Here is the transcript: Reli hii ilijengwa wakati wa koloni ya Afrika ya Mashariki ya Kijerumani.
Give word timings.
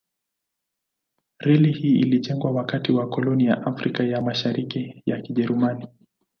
Reli 1.39 1.73
hii 1.73 1.99
ilijengwa 1.99 2.51
wakati 2.51 2.91
wa 2.91 3.09
koloni 3.09 3.45
ya 3.45 3.65
Afrika 3.65 4.03
ya 4.03 4.21
Mashariki 4.21 5.03
ya 5.05 5.21
Kijerumani. 5.21 5.87